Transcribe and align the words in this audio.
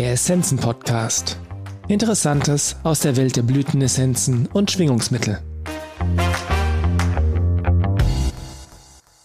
Der 0.00 0.12
Essenzen 0.12 0.56
Podcast. 0.56 1.38
Interessantes 1.86 2.74
aus 2.84 3.00
der 3.00 3.16
Welt 3.16 3.36
der 3.36 3.42
Blütenessenzen 3.42 4.46
und 4.46 4.70
Schwingungsmittel. 4.70 5.42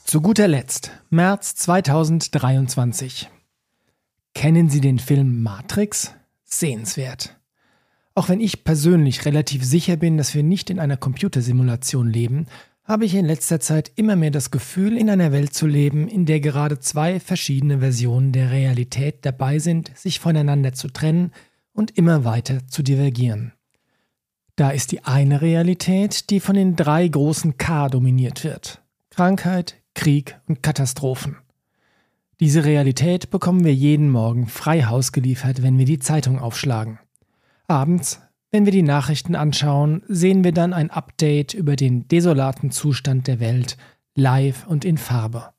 Zu 0.04 0.20
guter 0.20 0.50
Letzt, 0.50 0.92
März 1.10 1.56
2023. 1.56 3.30
Kennen 4.34 4.68
Sie 4.68 4.82
den 4.82 5.00
Film 5.00 5.42
Matrix? 5.42 6.12
Sehenswert. 6.44 7.38
Auch 8.14 8.28
wenn 8.28 8.42
ich 8.42 8.66
persönlich 8.66 9.24
relativ 9.24 9.64
sicher 9.64 9.96
bin, 9.96 10.18
dass 10.18 10.36
wir 10.36 10.44
nicht 10.44 10.70
in 10.70 10.82
einer 10.82 10.98
Computersimulation 10.98 12.10
leben, 12.10 12.48
habe 12.86 13.06
ich 13.06 13.16
in 13.16 13.26
letzter 13.26 13.60
Zeit 13.60 13.92
immer 13.96 14.16
mehr 14.16 14.32
das 14.32 14.52
Gefühl, 14.52 14.98
in 14.98 15.10
einer 15.10 15.32
Welt 15.32 15.54
zu 15.54 15.66
leben, 15.66 16.08
in 16.08 16.26
der 16.26 16.40
gerade 16.40 16.80
zwei 16.80 17.20
verschiedene 17.20 17.80
Versionen 17.80 18.32
der 18.32 18.52
Realität 18.52 19.26
dabei 19.26 19.58
sind, 19.60 19.92
sich 19.98 20.20
voneinander 20.20 20.74
zu 20.74 20.88
trennen 20.90 21.32
und 21.74 21.98
immer 21.98 22.24
weiter 22.24 22.68
zu 22.68 22.84
divergieren. 22.84 23.54
Da 24.56 24.70
ist 24.70 24.92
die 24.92 25.04
eine 25.04 25.42
Realität, 25.42 26.30
die 26.30 26.40
von 26.40 26.56
den 26.56 26.76
drei 26.76 27.08
großen 27.08 27.58
K 27.58 27.90
dominiert 27.90 28.44
wird. 28.44 28.82
Krankheit, 29.10 29.76
Krieg 29.96 30.40
und 30.48 30.62
Katastrophen. 30.62 31.38
Diese 32.40 32.66
Realität 32.66 33.32
bekommen 33.32 33.66
wir 33.66 33.74
jeden 33.74 34.10
Morgen 34.12 34.48
frei 34.48 34.84
Haus 34.84 35.12
geliefert, 35.12 35.64
wenn 35.64 35.78
wir 35.78 35.86
die 35.86 36.00
Zeitung 36.00 36.38
aufschlagen. 36.40 37.00
Abends, 37.68 38.22
wenn 38.56 38.64
wir 38.64 38.72
die 38.72 38.84
Nachrichten 38.84 39.36
anschauen, 39.36 40.02
sehen 40.08 40.46
wir 40.46 40.54
dann 40.54 40.72
ein 40.72 40.90
Update 40.90 41.54
über 41.54 41.76
den 41.76 42.08
desolaten 42.08 42.72
Zustand 42.72 43.28
der 43.28 43.42
Welt, 43.42 43.76
live 44.16 44.66
und 44.66 44.86
in 44.86 44.98
Farbe. 44.98 45.50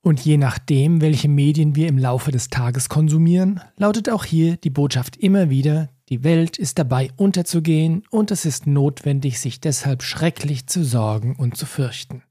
Und 0.00 0.20
je 0.20 0.36
nachdem, 0.36 1.00
welche 1.00 1.28
Medien 1.28 1.74
wir 1.74 1.88
im 1.88 1.98
Laufe 1.98 2.30
des 2.30 2.50
Tages 2.50 2.88
konsumieren, 2.88 3.60
lautet 3.76 4.10
auch 4.10 4.24
hier 4.24 4.58
die 4.58 4.70
Botschaft 4.70 5.16
immer 5.16 5.50
wieder, 5.50 5.88
die 6.08 6.22
Welt 6.22 6.56
ist 6.56 6.78
dabei 6.78 7.10
unterzugehen 7.16 8.04
und 8.10 8.30
es 8.30 8.44
ist 8.44 8.68
notwendig, 8.68 9.40
sich 9.40 9.60
deshalb 9.60 10.04
schrecklich 10.04 10.68
zu 10.68 10.84
sorgen 10.84 11.34
und 11.34 11.56
zu 11.56 11.66
fürchten. 11.66 12.22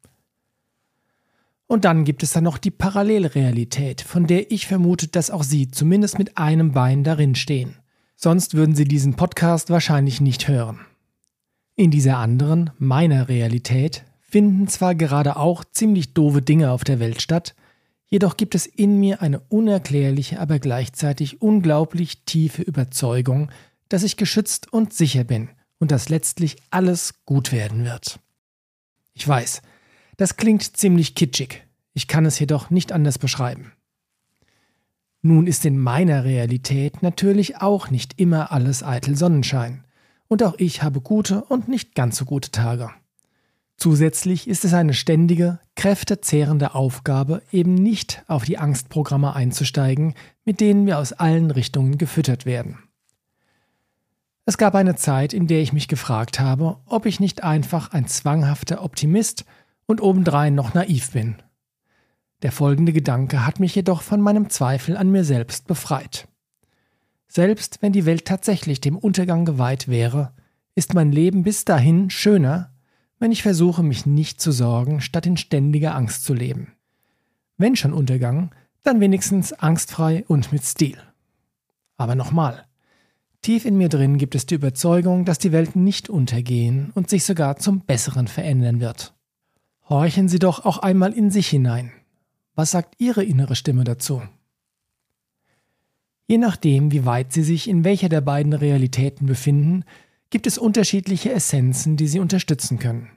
Und 1.65 1.83
dann 1.83 2.05
gibt 2.05 2.23
es 2.23 2.31
dann 2.31 2.45
noch 2.45 2.57
die 2.57 2.71
Parallelrealität, 2.71 3.99
von 3.99 4.27
der 4.27 4.49
ich 4.49 4.65
vermute, 4.65 5.09
dass 5.09 5.29
auch 5.29 5.43
Sie 5.43 5.69
zumindest 5.69 6.17
mit 6.19 6.37
einem 6.37 6.71
Bein 6.71 7.03
darin 7.03 7.35
stehen. 7.35 7.75
Sonst 8.19 8.55
würden 8.55 8.73
Sie 8.73 8.85
diesen 8.85 9.13
Podcast 9.13 9.69
wahrscheinlich 9.69 10.21
nicht 10.21 10.47
hören. 10.47 10.79
In 11.75 11.91
dieser 11.91 12.17
anderen, 12.17 12.71
meiner 12.79 13.29
Realität, 13.29 14.05
finden 14.19 14.67
zwar 14.67 14.95
gerade 14.95 15.37
auch 15.37 15.63
ziemlich 15.63 16.15
doofe 16.15 16.41
Dinge 16.41 16.71
auf 16.71 16.83
der 16.83 16.99
Welt 16.99 17.21
statt, 17.21 17.53
jedoch 18.07 18.35
gibt 18.35 18.55
es 18.55 18.65
in 18.65 18.99
mir 18.99 19.21
eine 19.21 19.39
unerklärliche, 19.49 20.39
aber 20.39 20.57
gleichzeitig 20.57 21.43
unglaublich 21.43 22.25
tiefe 22.25 22.63
Überzeugung, 22.63 23.51
dass 23.87 24.01
ich 24.01 24.17
geschützt 24.17 24.73
und 24.73 24.93
sicher 24.93 25.23
bin 25.23 25.49
und 25.77 25.91
dass 25.91 26.09
letztlich 26.09 26.57
alles 26.71 27.23
gut 27.25 27.51
werden 27.51 27.85
wird. 27.85 28.19
Ich 29.13 29.27
weiß, 29.27 29.61
das 30.17 30.37
klingt 30.37 30.75
ziemlich 30.75 31.13
kitschig, 31.13 31.61
ich 31.93 32.07
kann 32.07 32.25
es 32.25 32.39
jedoch 32.39 32.71
nicht 32.71 32.91
anders 32.91 33.19
beschreiben. 33.19 33.73
Nun 35.21 35.47
ist 35.47 35.65
in 35.65 35.79
meiner 35.79 36.23
Realität 36.23 37.01
natürlich 37.01 37.57
auch 37.57 37.89
nicht 37.89 38.19
immer 38.19 38.51
alles 38.51 38.83
eitel 38.83 39.15
Sonnenschein. 39.15 39.83
Und 40.27 40.43
auch 40.43 40.55
ich 40.57 40.83
habe 40.83 41.01
gute 41.01 41.43
und 41.45 41.67
nicht 41.67 41.95
ganz 41.95 42.17
so 42.17 42.25
gute 42.25 42.51
Tage. 42.51 42.91
Zusätzlich 43.77 44.47
ist 44.47 44.65
es 44.65 44.73
eine 44.73 44.93
ständige, 44.93 45.59
kräftezehrende 45.75 46.75
Aufgabe, 46.75 47.43
eben 47.51 47.75
nicht 47.75 48.23
auf 48.27 48.43
die 48.43 48.57
Angstprogramme 48.57 49.35
einzusteigen, 49.35 50.15
mit 50.45 50.59
denen 50.59 50.85
wir 50.85 50.97
aus 50.97 51.13
allen 51.13 51.51
Richtungen 51.51 51.97
gefüttert 51.97 52.45
werden. 52.45 52.79
Es 54.45 54.57
gab 54.57 54.75
eine 54.75 54.95
Zeit, 54.95 55.33
in 55.33 55.47
der 55.47 55.61
ich 55.61 55.73
mich 55.73 55.87
gefragt 55.87 56.39
habe, 56.39 56.77
ob 56.85 57.05
ich 57.05 57.19
nicht 57.19 57.43
einfach 57.43 57.91
ein 57.91 58.07
zwanghafter 58.07 58.83
Optimist 58.83 59.45
und 59.85 60.01
obendrein 60.01 60.55
noch 60.55 60.73
naiv 60.73 61.11
bin 61.11 61.35
der 62.43 62.51
folgende 62.51 62.93
Gedanke 62.93 63.45
hat 63.45 63.59
mich 63.59 63.73
jedoch 63.73 64.01
von 64.01 64.21
meinem 64.21 64.49
Zweifel 64.49 64.95
an 64.95 65.09
mir 65.09 65.23
selbst 65.23 65.67
befreit. 65.67 66.27
Selbst 67.27 67.81
wenn 67.81 67.91
die 67.91 68.05
Welt 68.05 68.25
tatsächlich 68.25 68.79
dem 68.79 68.97
Untergang 68.97 69.45
geweiht 69.45 69.87
wäre, 69.87 70.33
ist 70.75 70.93
mein 70.93 71.11
Leben 71.11 71.43
bis 71.43 71.65
dahin 71.65 72.09
schöner, 72.09 72.71
wenn 73.19 73.31
ich 73.31 73.41
versuche, 73.41 73.83
mich 73.83 74.05
nicht 74.05 74.39
zu 74.39 74.51
sorgen, 74.51 75.01
statt 75.01 75.25
in 75.25 75.37
ständiger 75.37 75.95
Angst 75.95 76.23
zu 76.23 76.33
leben. 76.33 76.73
Wenn 77.57 77.75
schon 77.75 77.93
Untergang, 77.93 78.51
dann 78.83 78.99
wenigstens 78.99 79.53
angstfrei 79.53 80.23
und 80.27 80.51
mit 80.51 80.63
Stil. 80.63 80.97
Aber 81.97 82.13
nochmal, 82.13 82.65
tief 83.41 83.65
in 83.65 83.77
mir 83.77 83.89
drin 83.89 84.19
gibt 84.19 84.35
es 84.35 84.45
die 84.45 84.55
Überzeugung, 84.55 85.25
dass 85.25 85.39
die 85.39 85.51
Welt 85.51 85.75
nicht 85.75 86.09
untergehen 86.09 86.91
und 86.93 87.09
sich 87.09 87.25
sogar 87.25 87.57
zum 87.57 87.81
Besseren 87.81 88.27
verändern 88.27 88.79
wird. 88.79 89.15
Horchen 89.89 90.27
Sie 90.27 90.39
doch 90.39 90.65
auch 90.65 90.77
einmal 90.77 91.13
in 91.13 91.31
sich 91.31 91.47
hinein. 91.47 91.91
Was 92.57 92.71
sagt 92.71 92.95
Ihre 92.97 93.23
innere 93.23 93.55
Stimme 93.55 93.83
dazu? 93.83 94.23
Je 96.25 96.39
nachdem, 96.39 96.91
wie 96.91 97.05
weit 97.05 97.31
Sie 97.31 97.43
sich 97.43 97.69
in 97.69 97.83
welcher 97.83 98.09
der 98.09 98.21
beiden 98.21 98.51
Realitäten 98.51 99.27
befinden, 99.27 99.83
gibt 100.31 100.47
es 100.47 100.57
unterschiedliche 100.57 101.31
Essenzen, 101.31 101.97
die 101.97 102.07
Sie 102.07 102.19
unterstützen 102.19 102.79
können. 102.79 103.11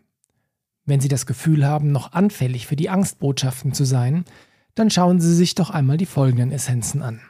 Wenn 0.84 1.00
Sie 1.00 1.08
das 1.08 1.24
Gefühl 1.24 1.66
haben, 1.66 1.90
noch 1.90 2.12
anfällig 2.12 2.66
für 2.66 2.76
die 2.76 2.90
Angstbotschaften 2.90 3.72
zu 3.72 3.84
sein, 3.84 4.26
dann 4.74 4.90
schauen 4.90 5.22
Sie 5.22 5.34
sich 5.34 5.54
doch 5.54 5.70
einmal 5.70 5.96
die 5.96 6.04
folgenden 6.04 6.52
Essenzen 6.52 7.00
an. 7.00 7.22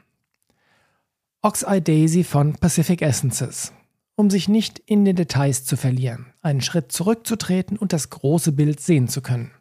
Ox-Eye 1.42 1.80
Daisy 1.80 2.24
von 2.24 2.54
Pacific 2.54 3.02
Essences. 3.02 3.72
Um 4.16 4.30
sich 4.30 4.48
nicht 4.48 4.80
in 4.80 5.04
den 5.04 5.14
Details 5.14 5.64
zu 5.64 5.76
verlieren, 5.76 6.26
einen 6.42 6.60
Schritt 6.60 6.90
zurückzutreten 6.90 7.78
und 7.78 7.92
das 7.92 8.10
große 8.10 8.50
Bild 8.50 8.80
sehen 8.80 9.06
zu 9.06 9.22
können. 9.22 9.52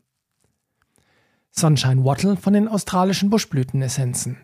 Sunshine 1.51 2.03
Wattle 2.05 2.37
von 2.37 2.53
den 2.53 2.67
australischen 2.67 3.29
Buschblütenessenzen, 3.29 4.37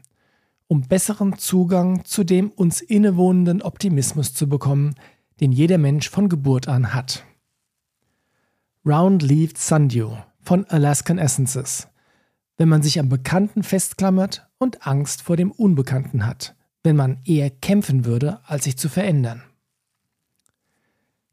um 0.67 0.81
besseren 0.81 1.38
Zugang 1.38 2.03
zu 2.05 2.23
dem 2.23 2.49
uns 2.49 2.81
innewohnenden 2.81 3.61
Optimismus 3.61 4.33
zu 4.33 4.49
bekommen, 4.49 4.95
den 5.39 5.51
jeder 5.51 5.77
Mensch 5.77 6.09
von 6.09 6.29
Geburt 6.29 6.67
an 6.67 6.94
hat. 6.94 7.23
Round-Leaved 8.85 9.57
Sundew 9.57 10.17
von 10.41 10.65
Alaskan 10.65 11.17
Essences, 11.17 11.88
wenn 12.57 12.69
man 12.69 12.83
sich 12.83 12.99
am 12.99 13.09
Bekannten 13.09 13.63
festklammert 13.63 14.47
und 14.57 14.85
Angst 14.85 15.23
vor 15.23 15.38
dem 15.38 15.51
Unbekannten 15.51 16.25
hat, 16.25 16.55
wenn 16.83 16.95
man 16.95 17.19
eher 17.25 17.49
kämpfen 17.49 18.05
würde, 18.05 18.39
als 18.45 18.65
sich 18.65 18.77
zu 18.77 18.89
verändern. 18.89 19.44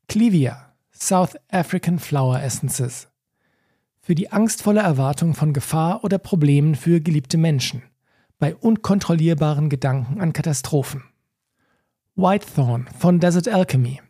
Clivia, 0.08 0.74
South 0.92 1.36
African 1.50 1.98
Flower 1.98 2.40
Essences, 2.42 3.08
für 4.02 4.16
die 4.16 4.32
angstvolle 4.32 4.80
Erwartung 4.80 5.34
von 5.34 5.52
Gefahr 5.52 6.02
oder 6.02 6.18
Problemen 6.18 6.74
für 6.74 7.00
geliebte 7.00 7.38
Menschen, 7.38 7.84
bei 8.40 8.54
unkontrollierbaren 8.54 9.70
Gedanken 9.70 10.20
an 10.20 10.32
Katastrophen. 10.32 11.04
Whitethorn 12.16 12.88
von 12.98 13.20
Desert 13.20 13.48
Alchemy 13.48 14.00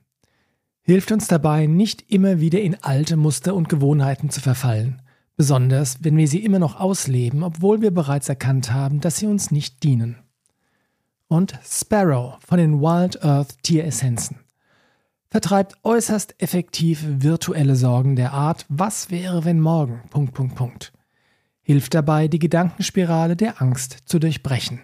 hilft 0.80 1.12
uns 1.12 1.28
dabei, 1.28 1.66
nicht 1.66 2.10
immer 2.10 2.40
wieder 2.40 2.60
in 2.60 2.82
alte 2.82 3.16
Muster 3.16 3.54
und 3.54 3.68
Gewohnheiten 3.68 4.30
zu 4.30 4.40
verfallen, 4.40 5.02
besonders 5.36 5.98
wenn 6.02 6.16
wir 6.16 6.26
sie 6.26 6.42
immer 6.42 6.58
noch 6.58 6.80
ausleben, 6.80 7.42
obwohl 7.42 7.82
wir 7.82 7.92
bereits 7.92 8.28
erkannt 8.28 8.72
haben, 8.72 9.00
dass 9.00 9.18
sie 9.18 9.26
uns 9.26 9.50
nicht 9.50 9.82
dienen. 9.82 10.16
Und 11.28 11.58
Sparrow 11.64 12.38
von 12.44 12.58
den 12.58 12.80
Wild 12.80 13.22
Earth 13.22 13.62
Tieressenzen 13.62 14.41
vertreibt 15.32 15.78
äußerst 15.82 16.34
effektiv 16.42 17.02
virtuelle 17.06 17.74
Sorgen 17.74 18.16
der 18.16 18.34
Art 18.34 18.66
Was 18.68 19.10
wäre, 19.10 19.46
wenn 19.46 19.60
morgen? 19.60 20.02
Punkt, 20.10 20.34
Punkt, 20.34 20.56
Punkt. 20.56 20.92
Hilft 21.62 21.94
dabei, 21.94 22.28
die 22.28 22.38
Gedankenspirale 22.38 23.34
der 23.34 23.62
Angst 23.62 23.96
zu 24.04 24.18
durchbrechen. 24.18 24.82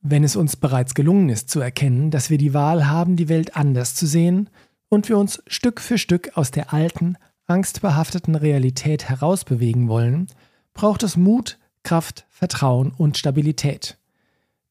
Wenn 0.00 0.24
es 0.24 0.36
uns 0.36 0.56
bereits 0.56 0.94
gelungen 0.94 1.28
ist 1.28 1.50
zu 1.50 1.60
erkennen, 1.60 2.10
dass 2.10 2.30
wir 2.30 2.38
die 2.38 2.54
Wahl 2.54 2.88
haben, 2.88 3.16
die 3.16 3.28
Welt 3.28 3.56
anders 3.56 3.94
zu 3.94 4.06
sehen 4.06 4.48
und 4.88 5.10
wir 5.10 5.18
uns 5.18 5.42
Stück 5.46 5.78
für 5.78 5.98
Stück 5.98 6.38
aus 6.38 6.50
der 6.50 6.72
alten, 6.72 7.18
angstbehafteten 7.46 8.36
Realität 8.36 9.06
herausbewegen 9.10 9.86
wollen, 9.86 10.28
braucht 10.72 11.02
es 11.02 11.18
Mut, 11.18 11.58
Kraft, 11.82 12.24
Vertrauen 12.30 12.90
und 12.96 13.18
Stabilität. 13.18 13.99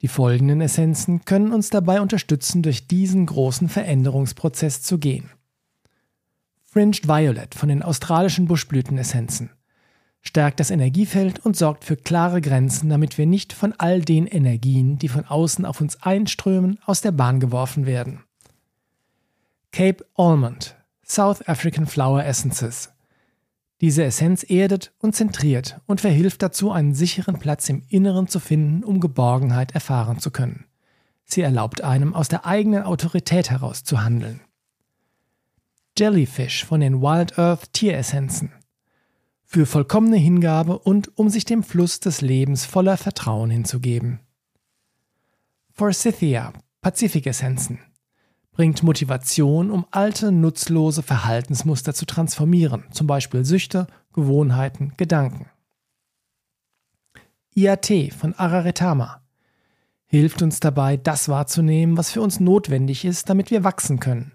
Die 0.01 0.07
folgenden 0.07 0.62
Essenzen 0.62 1.25
können 1.25 1.51
uns 1.51 1.69
dabei 1.69 2.00
unterstützen, 2.01 2.63
durch 2.63 2.88
diesen 2.88 3.25
großen 3.25 3.68
Veränderungsprozess 3.68 4.81
zu 4.81 4.98
gehen. 4.98 5.30
Fringed 6.63 7.07
Violet 7.07 7.56
von 7.56 7.69
den 7.69 7.84
australischen 7.84 8.48
Buschblütenessenzen 8.48 9.50
stärkt 10.22 10.60
das 10.60 10.69
Energiefeld 10.69 11.40
und 11.40 11.56
sorgt 11.56 11.84
für 11.84 11.96
klare 11.96 12.42
Grenzen, 12.42 12.90
damit 12.90 13.18
wir 13.18 13.25
nicht 13.25 13.54
von 13.54 13.74
all 13.78 14.01
den 14.01 14.28
Energien, 14.28 14.98
die 14.98 15.07
von 15.07 15.25
außen 15.25 15.66
auf 15.66 15.81
uns 15.81 16.01
einströmen, 16.04 16.80
aus 16.86 17.01
der 17.01 17.12
Bahn 17.12 17.40
geworfen 17.40 17.86
werden. 17.86 18.24
Cape 19.72 20.06
Almond 20.16 20.75
South 21.06 21.48
African 21.48 21.88
Flower 21.88 22.24
Essences 22.24 22.92
Diese 23.81 24.03
Essenz 24.03 24.43
erdet 24.43 24.93
und 24.99 25.15
zentriert 25.15 25.79
und 25.85 26.01
verhilft 26.01 26.41
dazu, 26.41 26.71
einen 26.71 26.93
sicheren 26.93 27.39
Platz 27.39 27.69
im 27.69 27.83
Inneren 27.87 28.27
zu 28.27 28.39
finden, 28.39 28.83
um 28.83 28.99
Geborgenheit 28.99 29.71
erfahren 29.71 30.19
zu 30.19 30.31
können. 30.31 30.65
Sie 31.23 31.41
erlaubt 31.41 31.81
einem, 31.81 32.13
aus 32.13 32.27
der 32.27 32.45
eigenen 32.45 32.83
Autorität 32.83 33.49
heraus 33.49 33.83
zu 33.83 34.03
handeln. 34.03 34.41
Jellyfish 35.97 36.65
von 36.65 36.81
den 36.81 37.01
Wild 37.01 37.37
Earth 37.39 37.71
Tieressenzen. 37.73 38.51
Für 39.43 39.65
vollkommene 39.65 40.17
Hingabe 40.17 40.77
und 40.77 41.17
um 41.17 41.29
sich 41.29 41.45
dem 41.45 41.63
Fluss 41.63 41.99
des 41.99 42.21
Lebens 42.21 42.65
voller 42.65 42.97
Vertrauen 42.97 43.49
hinzugeben. 43.49 44.19
Forsythia 45.71 46.53
Pazifik-Essenzen 46.81 47.79
bringt 48.59 48.83
Motivation, 48.83 49.71
um 49.71 49.85
alte, 49.89 50.33
nutzlose 50.33 51.01
Verhaltensmuster 51.01 51.94
zu 51.94 52.06
transformieren, 52.06 52.83
zum 52.91 53.07
Beispiel 53.07 53.45
Süchte, 53.45 53.88
Gewohnheiten, 54.11 54.91
Gedanken. 54.97 55.45
IAT 57.56 58.11
von 58.11 58.33
Araretama 58.33 59.21
hilft 60.07 60.41
uns 60.41 60.59
dabei, 60.59 60.97
das 60.97 61.29
wahrzunehmen, 61.29 61.95
was 61.95 62.11
für 62.11 62.21
uns 62.21 62.41
notwendig 62.41 63.06
ist, 63.06 63.29
damit 63.29 63.50
wir 63.50 63.63
wachsen 63.63 64.01
können. 64.01 64.33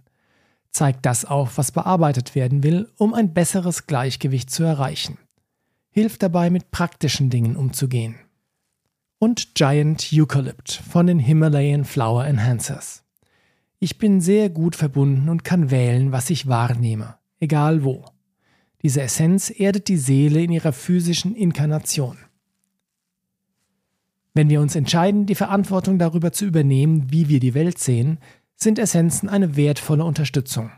Zeigt 0.71 1.05
das 1.05 1.27
auf, 1.27 1.59
was 1.59 1.71
bearbeitet 1.71 2.35
werden 2.35 2.63
will, 2.63 2.91
um 2.97 3.13
ein 3.13 3.35
besseres 3.35 3.87
Gleichgewicht 3.87 4.49
zu 4.49 4.63
erreichen. 4.65 5.19
Hilft 5.91 6.23
dabei, 6.23 6.49
mit 6.49 6.71
praktischen 6.71 7.29
Dingen 7.29 7.57
umzugehen. 7.57 8.15
Und 9.19 9.55
Giant 9.55 10.09
Eucalypt 10.15 10.73
von 10.73 11.07
den 11.07 11.19
Himalayan 11.19 11.85
Flower 11.85 12.25
Enhancers. 12.25 13.04
Ich 13.85 13.99
bin 13.99 14.23
sehr 14.23 14.49
gut 14.49 14.77
verbunden 14.77 15.29
und 15.29 15.45
kann 15.45 15.71
wählen, 15.71 16.11
was 16.11 16.31
ich 16.31 16.47
wahrnehme, 16.47 17.17
egal 17.39 17.85
wo. 17.85 18.07
Diese 18.81 19.03
Essenz 19.03 19.51
erdet 19.51 19.89
die 19.89 19.99
Seele 19.99 20.43
in 20.43 20.51
ihrer 20.53 20.73
physischen 20.73 21.37
Inkarnation. 21.37 22.17
Wenn 24.33 24.49
wir 24.49 24.63
uns 24.63 24.75
entscheiden, 24.75 25.27
die 25.27 25.35
Verantwortung 25.35 25.99
darüber 25.99 26.33
zu 26.33 26.47
übernehmen, 26.47 27.13
wie 27.13 27.29
wir 27.29 27.41
die 27.41 27.53
Welt 27.53 27.79
sehen, 27.79 28.21
sind 28.57 28.79
Essenzen 28.79 29.29
eine 29.29 29.55
wertvolle 29.55 30.07
Unterstützung. 30.07 30.71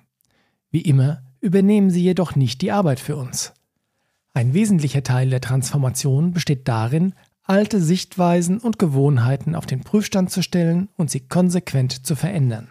Wie 0.72 0.82
immer 0.82 1.22
übernehmen 1.40 1.90
sie 1.90 2.02
jedoch 2.02 2.34
nicht 2.34 2.60
die 2.60 2.72
Arbeit 2.72 2.98
für 2.98 3.14
uns. 3.14 3.54
Ein 4.34 4.52
wesentlicher 4.52 5.04
Teil 5.04 5.30
der 5.30 5.40
Transformation 5.40 6.32
besteht 6.32 6.66
darin, 6.66 7.14
alte 7.44 7.80
Sichtweisen 7.80 8.58
und 8.58 8.80
Gewohnheiten 8.80 9.54
auf 9.54 9.64
den 9.64 9.84
Prüfstand 9.84 10.32
zu 10.32 10.42
stellen 10.42 10.88
und 10.96 11.08
sie 11.08 11.20
konsequent 11.20 12.04
zu 12.04 12.16
verändern. 12.16 12.66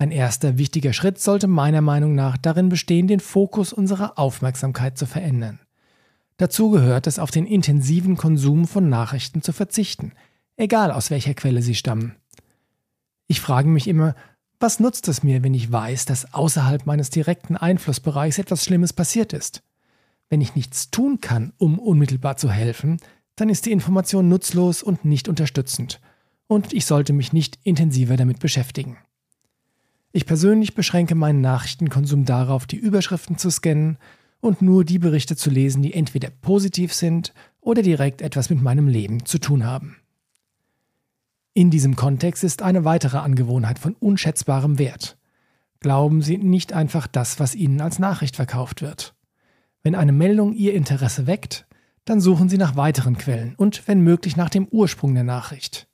Ein 0.00 0.12
erster 0.12 0.56
wichtiger 0.56 0.94
Schritt 0.94 1.20
sollte 1.20 1.46
meiner 1.46 1.82
Meinung 1.82 2.14
nach 2.14 2.38
darin 2.38 2.70
bestehen, 2.70 3.06
den 3.06 3.20
Fokus 3.20 3.70
unserer 3.70 4.18
Aufmerksamkeit 4.18 4.96
zu 4.96 5.04
verändern. 5.04 5.60
Dazu 6.38 6.70
gehört 6.70 7.06
es, 7.06 7.18
auf 7.18 7.30
den 7.30 7.44
intensiven 7.44 8.16
Konsum 8.16 8.66
von 8.66 8.88
Nachrichten 8.88 9.42
zu 9.42 9.52
verzichten, 9.52 10.12
egal 10.56 10.90
aus 10.90 11.10
welcher 11.10 11.34
Quelle 11.34 11.60
sie 11.60 11.74
stammen. 11.74 12.16
Ich 13.26 13.42
frage 13.42 13.68
mich 13.68 13.86
immer, 13.88 14.14
was 14.58 14.80
nutzt 14.80 15.06
es 15.06 15.22
mir, 15.22 15.42
wenn 15.42 15.52
ich 15.52 15.70
weiß, 15.70 16.06
dass 16.06 16.32
außerhalb 16.32 16.86
meines 16.86 17.10
direkten 17.10 17.58
Einflussbereichs 17.58 18.38
etwas 18.38 18.64
Schlimmes 18.64 18.94
passiert 18.94 19.34
ist? 19.34 19.62
Wenn 20.30 20.40
ich 20.40 20.54
nichts 20.54 20.90
tun 20.90 21.20
kann, 21.20 21.52
um 21.58 21.78
unmittelbar 21.78 22.38
zu 22.38 22.50
helfen, 22.50 23.00
dann 23.36 23.50
ist 23.50 23.66
die 23.66 23.72
Information 23.72 24.30
nutzlos 24.30 24.82
und 24.82 25.04
nicht 25.04 25.28
unterstützend, 25.28 26.00
und 26.46 26.72
ich 26.72 26.86
sollte 26.86 27.12
mich 27.12 27.34
nicht 27.34 27.58
intensiver 27.64 28.16
damit 28.16 28.38
beschäftigen. 28.38 28.96
Ich 30.12 30.26
persönlich 30.26 30.74
beschränke 30.74 31.14
meinen 31.14 31.40
Nachrichtenkonsum 31.40 32.24
darauf, 32.24 32.66
die 32.66 32.76
Überschriften 32.76 33.38
zu 33.38 33.50
scannen 33.50 33.96
und 34.40 34.60
nur 34.60 34.84
die 34.84 34.98
Berichte 34.98 35.36
zu 35.36 35.50
lesen, 35.50 35.82
die 35.82 35.94
entweder 35.94 36.30
positiv 36.30 36.92
sind 36.92 37.32
oder 37.60 37.82
direkt 37.82 38.22
etwas 38.22 38.50
mit 38.50 38.60
meinem 38.60 38.88
Leben 38.88 39.24
zu 39.24 39.38
tun 39.38 39.64
haben. 39.64 39.96
In 41.52 41.70
diesem 41.70 41.94
Kontext 41.94 42.42
ist 42.42 42.62
eine 42.62 42.84
weitere 42.84 43.18
Angewohnheit 43.18 43.78
von 43.78 43.94
unschätzbarem 43.94 44.78
Wert. 44.78 45.16
Glauben 45.80 46.22
Sie 46.22 46.38
nicht 46.38 46.72
einfach 46.72 47.06
das, 47.06 47.40
was 47.40 47.54
Ihnen 47.54 47.80
als 47.80 47.98
Nachricht 47.98 48.36
verkauft 48.36 48.82
wird. 48.82 49.14
Wenn 49.82 49.94
eine 49.94 50.12
Meldung 50.12 50.52
Ihr 50.52 50.74
Interesse 50.74 51.26
weckt, 51.26 51.66
dann 52.04 52.20
suchen 52.20 52.48
Sie 52.48 52.58
nach 52.58 52.76
weiteren 52.76 53.16
Quellen 53.16 53.54
und 53.56 53.86
wenn 53.86 54.00
möglich 54.00 54.36
nach 54.36 54.50
dem 54.50 54.66
Ursprung 54.68 55.14
der 55.14 55.24
Nachricht. 55.24 55.89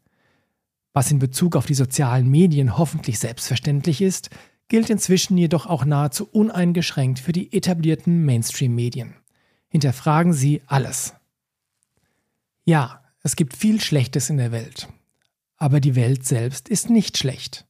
Was 0.96 1.10
in 1.10 1.18
Bezug 1.18 1.56
auf 1.56 1.66
die 1.66 1.74
sozialen 1.74 2.26
Medien 2.26 2.78
hoffentlich 2.78 3.18
selbstverständlich 3.18 4.00
ist, 4.00 4.30
gilt 4.68 4.88
inzwischen 4.88 5.36
jedoch 5.36 5.66
auch 5.66 5.84
nahezu 5.84 6.26
uneingeschränkt 6.26 7.18
für 7.18 7.32
die 7.32 7.52
etablierten 7.52 8.24
Mainstream-Medien. 8.24 9.14
Hinterfragen 9.68 10.32
Sie 10.32 10.62
alles. 10.66 11.12
Ja, 12.64 13.02
es 13.22 13.36
gibt 13.36 13.54
viel 13.54 13.78
Schlechtes 13.78 14.30
in 14.30 14.38
der 14.38 14.52
Welt. 14.52 14.88
Aber 15.58 15.80
die 15.80 15.96
Welt 15.96 16.24
selbst 16.24 16.66
ist 16.70 16.88
nicht 16.88 17.18
schlecht. 17.18 17.66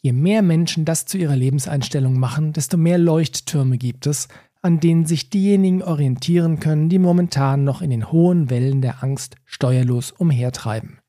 Je 0.00 0.12
mehr 0.12 0.42
Menschen 0.42 0.84
das 0.84 1.04
zu 1.04 1.18
ihrer 1.18 1.34
Lebenseinstellung 1.34 2.16
machen, 2.16 2.52
desto 2.52 2.76
mehr 2.76 2.98
Leuchttürme 2.98 3.76
gibt 3.76 4.06
es, 4.06 4.28
an 4.62 4.78
denen 4.78 5.04
sich 5.04 5.30
diejenigen 5.30 5.82
orientieren 5.82 6.60
können, 6.60 6.90
die 6.90 7.00
momentan 7.00 7.64
noch 7.64 7.82
in 7.82 7.90
den 7.90 8.12
hohen 8.12 8.50
Wellen 8.50 8.82
der 8.82 9.02
Angst 9.02 9.34
steuerlos 9.46 10.12
umhertreiben. 10.12 11.00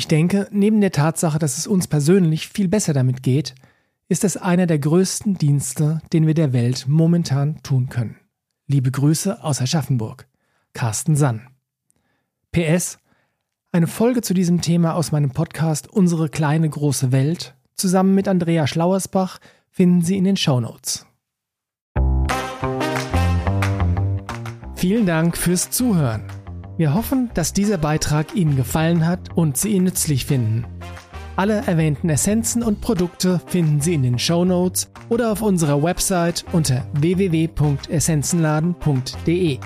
Ich 0.00 0.08
denke, 0.08 0.48
neben 0.50 0.80
der 0.80 0.92
Tatsache, 0.92 1.38
dass 1.38 1.58
es 1.58 1.66
uns 1.66 1.86
persönlich 1.86 2.48
viel 2.48 2.68
besser 2.68 2.94
damit 2.94 3.22
geht, 3.22 3.54
ist 4.08 4.24
es 4.24 4.38
einer 4.38 4.66
der 4.66 4.78
größten 4.78 5.34
Dienste, 5.34 6.00
den 6.14 6.26
wir 6.26 6.32
der 6.32 6.54
Welt 6.54 6.86
momentan 6.88 7.62
tun 7.62 7.90
können. 7.90 8.16
Liebe 8.66 8.90
Grüße 8.90 9.44
aus 9.44 9.60
Aschaffenburg. 9.60 10.26
Carsten 10.72 11.16
Sann. 11.16 11.48
PS. 12.50 12.96
Eine 13.72 13.86
Folge 13.86 14.22
zu 14.22 14.32
diesem 14.32 14.62
Thema 14.62 14.94
aus 14.94 15.12
meinem 15.12 15.32
Podcast 15.32 15.86
Unsere 15.86 16.30
kleine 16.30 16.70
große 16.70 17.12
Welt 17.12 17.54
zusammen 17.74 18.14
mit 18.14 18.26
Andrea 18.26 18.66
Schlauersbach 18.66 19.38
finden 19.68 20.00
Sie 20.00 20.16
in 20.16 20.24
den 20.24 20.38
Show 20.38 20.60
Notes. 20.60 21.04
Vielen 24.76 25.04
Dank 25.04 25.36
fürs 25.36 25.70
Zuhören. 25.70 26.39
Wir 26.80 26.94
hoffen, 26.94 27.30
dass 27.34 27.52
dieser 27.52 27.76
Beitrag 27.76 28.34
Ihnen 28.34 28.56
gefallen 28.56 29.06
hat 29.06 29.36
und 29.36 29.58
Sie 29.58 29.72
ihn 29.72 29.84
nützlich 29.84 30.24
finden. 30.24 30.64
Alle 31.36 31.62
erwähnten 31.66 32.08
Essenzen 32.08 32.62
und 32.62 32.80
Produkte 32.80 33.38
finden 33.48 33.82
Sie 33.82 33.92
in 33.92 34.02
den 34.02 34.18
Show 34.18 34.46
Notes 34.46 34.90
oder 35.10 35.30
auf 35.30 35.42
unserer 35.42 35.82
Website 35.82 36.46
unter 36.52 36.86
www.essenzenladen.de. 36.94 39.58